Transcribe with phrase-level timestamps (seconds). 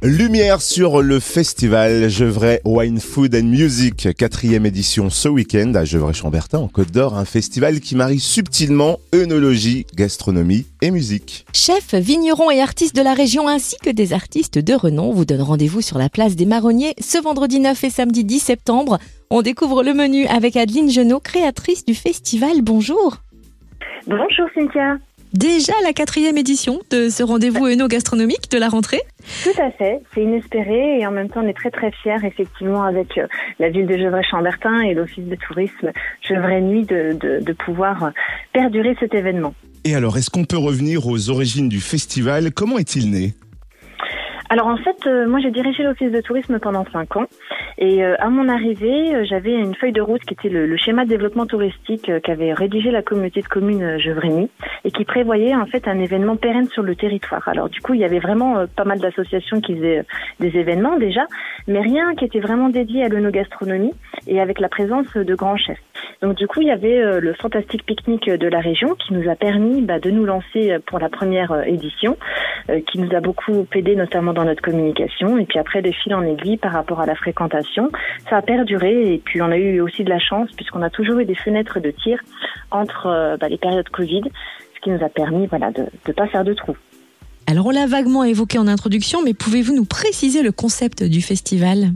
[0.00, 6.60] Lumière sur le festival Gevrey Wine Food and Music, quatrième édition ce week-end à Gevrey-Chambertin
[6.60, 11.46] en Côte d'Or, un festival qui marie subtilement œnologie, gastronomie et musique.
[11.52, 15.42] Chefs, vignerons et artistes de la région ainsi que des artistes de renom vous donnent
[15.42, 18.98] rendez-vous sur la place des Marronniers ce vendredi 9 et samedi 10 septembre.
[19.30, 22.62] On découvre le menu avec Adeline Genot, créatrice du festival.
[22.62, 23.16] Bonjour.
[24.06, 24.98] Bonjour Cynthia.
[25.34, 29.00] Déjà la quatrième édition de ce rendez-vous œno-gastronomique de la rentrée.
[29.44, 32.82] Tout à fait, c'est inespéré et en même temps on est très très fiers effectivement
[32.82, 33.26] avec euh,
[33.58, 38.10] la ville de Gevrey-Chambertin et l'office de tourisme Gevrey Nuit de, de, de pouvoir euh,
[38.52, 39.54] perdurer cet événement.
[39.84, 42.52] Et alors, est-ce qu'on peut revenir aux origines du festival?
[42.52, 43.34] Comment est-il né?
[44.50, 47.26] Alors en fait, euh, moi j'ai dirigé l'office de tourisme pendant cinq ans
[47.80, 51.04] et euh, à mon arrivée, euh, j'avais une feuille de route qui était le, schéma
[51.04, 54.50] de développement touristique euh, qu'avait rédigé la communauté de communes Gevrey-Nuit
[54.84, 57.46] et qui prévoyait en fait un événement pérenne sur le territoire.
[57.46, 60.04] Alors du coup, il y avait vraiment pas mal d'associations qui faisaient
[60.40, 61.26] des événements déjà,
[61.68, 63.94] mais rien qui était vraiment dédié à l'œnogastronomie
[64.26, 65.78] et avec la présence de grands chefs.
[66.20, 69.30] Donc du coup, il y avait euh, le fantastique pique-nique de la région qui nous
[69.30, 72.16] a permis bah, de nous lancer euh, pour la première euh, édition,
[72.90, 75.38] qui nous a beaucoup aidé notamment dans notre communication.
[75.38, 77.90] Et puis après, des fils en aiguille par rapport à la fréquentation,
[78.28, 79.14] ça a perduré.
[79.14, 81.80] Et puis on a eu aussi de la chance puisqu'on a toujours eu des fenêtres
[81.80, 82.20] de tir
[82.70, 84.22] entre bah, les périodes Covid,
[84.74, 86.76] ce qui nous a permis voilà de ne pas faire de trous.
[87.46, 91.92] Alors on l'a vaguement évoqué en introduction, mais pouvez-vous nous préciser le concept du festival?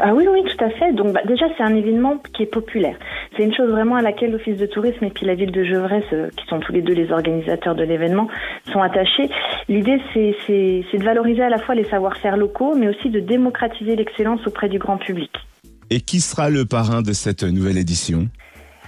[0.00, 0.92] Ah oui, oui, tout à fait.
[0.92, 2.96] Donc bah, déjà, c'est un événement qui est populaire.
[3.36, 6.02] C'est une chose vraiment à laquelle l'Office de tourisme et puis la ville de Gevrey,
[6.10, 8.28] ce- qui sont tous les deux les organisateurs de l'événement,
[8.72, 9.28] sont attachés.
[9.68, 14.46] L'idée, c'est de valoriser à la fois les savoir-faire locaux, mais aussi de démocratiser l'excellence
[14.46, 15.30] auprès du grand public.
[15.90, 18.28] Et qui sera le parrain de cette nouvelle édition?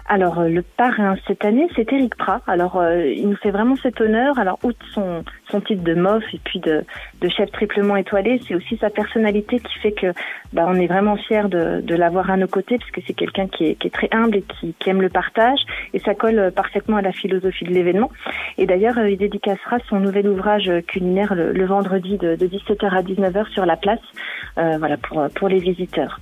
[0.09, 2.41] Alors euh, le parrain cette année, c'est Eric Prat.
[2.47, 4.39] Alors euh, il nous fait vraiment cet honneur.
[4.39, 6.85] Alors outre son, son titre de MOF et puis de,
[7.21, 10.13] de chef triplement étoilé, c'est aussi sa personnalité qui fait que
[10.53, 13.49] bah, on est vraiment fiers de, de l'avoir à nos côtés parce que c'est quelqu'un
[13.49, 15.59] qui est, qui est très humble et qui, qui aime le partage
[15.93, 18.11] et ça colle euh, parfaitement à la philosophie de l'événement.
[18.59, 22.89] Et d'ailleurs, euh, il dédicacera son nouvel ouvrage culinaire le, le vendredi de, de 17h
[22.91, 24.01] à 19h sur la place,
[24.59, 26.21] euh, voilà pour, pour les visiteurs.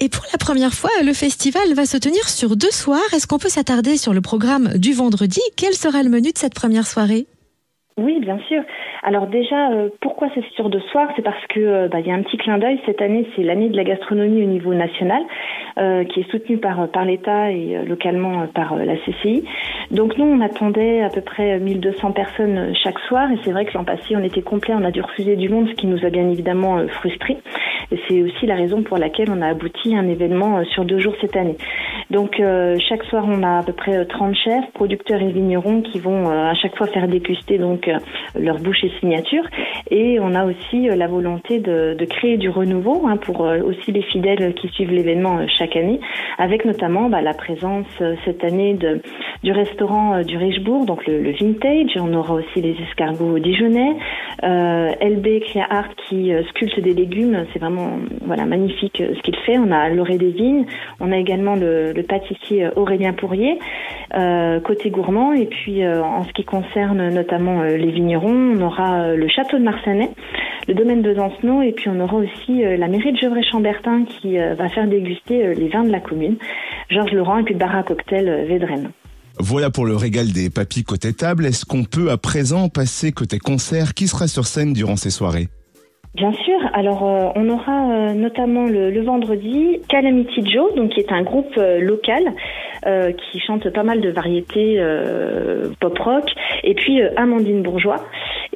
[0.00, 3.00] Et pour la première fois, le festival va se tenir sur deux soirs.
[3.14, 5.40] Est-ce qu'on peut s'attarder sur le programme du vendredi?
[5.56, 7.26] Quel sera le menu de cette première soirée?
[7.96, 8.60] Oui, bien sûr.
[9.04, 11.08] Alors déjà, euh, pourquoi c'est sur deux soirs?
[11.14, 12.80] C'est parce que euh, bah, il y a un petit clin d'œil.
[12.86, 15.22] Cette année, c'est l'année de la gastronomie au niveau national,
[15.78, 19.44] euh, qui est soutenue par par l'État et euh, localement euh, par euh, la CCI.
[19.92, 23.64] Donc nous, on attendait à peu près 1200 personnes euh, chaque soir, et c'est vrai
[23.64, 24.74] que l'an passé, on était complet.
[24.74, 27.36] On a dû refuser du monde, ce qui nous a bien évidemment euh, frustrés.
[27.92, 30.84] Et c'est aussi la raison pour laquelle on a abouti à un événement euh, sur
[30.84, 31.56] deux jours cette année.
[32.10, 35.82] Donc euh, chaque soir, on a à peu près euh, 30 chefs, producteurs et vignerons
[35.82, 37.98] qui vont euh, à chaque fois faire déguster donc euh,
[38.38, 39.44] leur bouche et signature.
[39.90, 43.90] Et on a aussi euh, la volonté de, créer du renouveau hein, pour euh, aussi
[43.90, 46.00] les fidèles qui suivent l'événement euh, chaque année,
[46.38, 48.78] avec notamment bah, la présence euh, cette année
[49.42, 51.96] du restaurant euh, du Richebourg, donc le, le Vintage.
[51.96, 53.96] On aura aussi les escargots dijonnais,
[54.44, 57.46] euh, LB Cria Art qui euh, sculpte des légumes.
[57.52, 59.58] C'est vraiment voilà magnifique euh, ce qu'il fait.
[59.58, 60.66] On a l'orée des vignes.
[61.00, 63.58] On a également le, le pâtissier euh, Aurélien Pourrier
[64.64, 65.32] côté gourmand.
[65.32, 70.10] Et puis en ce qui concerne notamment les vignerons, on aura le château de Marsanet,
[70.68, 74.68] le domaine de Dancenot, et puis on aura aussi la mairie de Gevrey-Chambertin qui va
[74.68, 76.36] faire déguster les vins de la commune,
[76.90, 78.90] Georges Laurent et puis Bar à cocktail Védrenne.
[79.38, 81.46] Voilà pour le régal des papis côté table.
[81.46, 85.48] Est-ce qu'on peut à présent passer côté concert Qui sera sur scène durant ces soirées
[86.14, 86.54] Bien sûr.
[86.74, 91.52] Alors, euh, on aura euh, notamment le, vendredi Calamity Joe, donc qui est un groupe
[91.58, 92.32] euh, local
[93.30, 94.78] qui chante pas mal de variétés
[95.80, 96.26] pop rock,
[96.64, 98.04] et puis Amandine Bourgeois.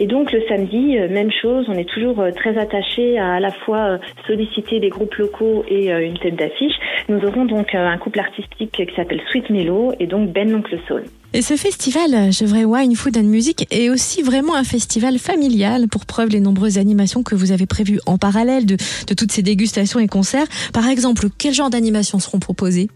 [0.00, 1.66] Et donc le samedi, euh, même chose.
[1.69, 5.64] On est toujours euh, très attaché à à la fois euh, solliciter des groupes locaux
[5.69, 6.72] et une tête d'affiche.
[7.09, 11.04] Nous aurons donc un couple artistique qui s'appelle Sweet Mellow et donc Ben l'oncle Soul.
[11.34, 16.06] Et ce festival, Gevrey Wine Food and Music, est aussi vraiment un festival familial, pour
[16.06, 18.77] preuve les nombreuses animations que vous avez prévues en parallèle de
[19.15, 20.47] toutes ces dégustations et concerts.
[20.72, 22.89] Par exemple, quel genre d'animations seront proposées?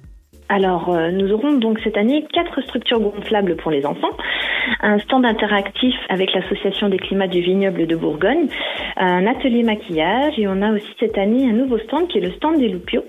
[0.52, 4.14] Alors, euh, nous aurons donc cette année quatre structures gonflables pour les enfants,
[4.82, 8.48] un stand interactif avec l'association des climats du vignoble de Bourgogne,
[8.98, 12.32] un atelier maquillage et on a aussi cette année un nouveau stand qui est le
[12.32, 13.06] stand des Loupiaux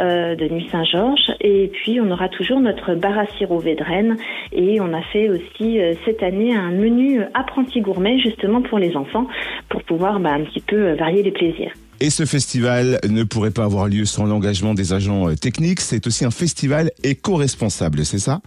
[0.00, 4.16] euh, de Nuit Saint-Georges et puis on aura toujours notre bar à sirop Védrenne
[4.50, 8.96] et on a fait aussi euh, cette année un menu apprenti gourmet justement pour les
[8.96, 9.28] enfants
[9.68, 11.72] pour pouvoir bah, un petit peu euh, varier les plaisirs.
[12.00, 15.80] Et ce festival ne pourrait pas avoir lieu sans l'engagement des agents euh, techniques.
[15.80, 18.40] C'est aussi un festival éco-responsable, c'est ça?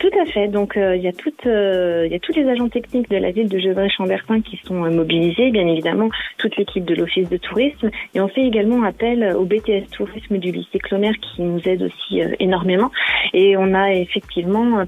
[0.00, 0.48] Tout à fait.
[0.48, 4.40] Donc il y a y a tous les agents techniques de la ville de Gevrey-Chambertin
[4.42, 6.08] qui sont mobilisés, bien évidemment
[6.38, 10.52] toute l'équipe de l'office de tourisme, et on fait également appel au BTS tourisme du
[10.52, 12.90] lycée Clomer qui nous aide aussi énormément.
[13.32, 14.84] Et on a effectivement euh,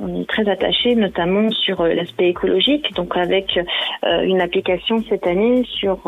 [0.00, 5.26] on est très attaché notamment sur euh, l'aspect écologique, donc avec euh, une application cette
[5.26, 5.98] année sur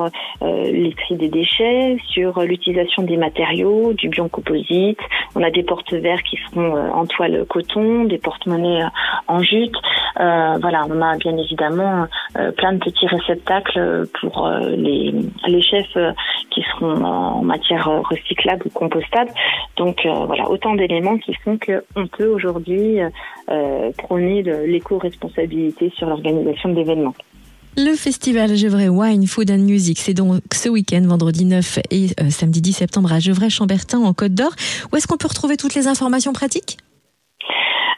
[0.40, 4.98] les des déchets, sur l'utilisation des matériaux, du biocomposite.
[5.34, 8.84] On a des porte-verres qui seront en toile coton, des porte-monnaies
[9.28, 9.74] en jute.
[10.16, 12.06] voilà, on a bien évidemment
[12.56, 15.12] plein de petits réceptacles pour les,
[15.46, 15.96] les chefs
[16.54, 19.30] qui seront en matière recyclable ou compostable.
[19.76, 23.00] Donc voilà, autant d'éléments qui font qu'on peut aujourd'hui
[23.50, 27.14] euh, prôner l'éco-responsabilité sur l'organisation de l'événement.
[27.76, 32.30] Le festival Gevrey Wine, Food and Music, c'est donc ce week-end, vendredi 9 et euh,
[32.30, 34.52] samedi 10 septembre à Gevrey-Chambertin en Côte d'Or.
[34.92, 36.76] Où est-ce qu'on peut retrouver toutes les informations pratiques?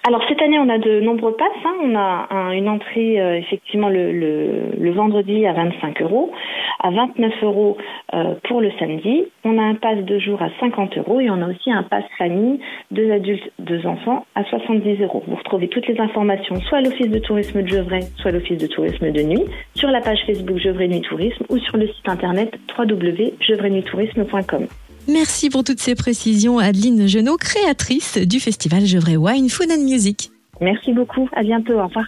[0.07, 1.49] Alors cette année, on a de nombreux passes.
[1.65, 1.75] Hein.
[1.83, 6.31] On a une entrée euh, effectivement le, vendredi à 25 euros,
[6.79, 7.79] à 29 euros
[8.13, 9.25] euh, pour le samedi.
[9.45, 12.05] On a un pass de jour à 50 euros et on a aussi un pass
[12.19, 12.61] famille,
[12.91, 15.23] deux adultes, deux enfants à 70 euros.
[15.27, 18.59] Vous retrouvez toutes les informations soit à l'office de tourisme de Gevrey, soit à l'office
[18.59, 22.09] de tourisme de nuit, sur la page Facebook Gevrey Nuit Tourisme ou sur le site
[22.11, 24.67] internet www.gevreynuittourisme.com.
[25.07, 30.31] Merci pour toutes ces précisions, Adeline Genot, créatrice du festival Gevrey Wine Food and Music.
[30.61, 31.29] Merci beaucoup.
[31.35, 31.75] À bientôt.
[31.75, 32.07] Au revoir.